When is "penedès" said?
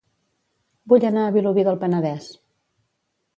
1.85-2.31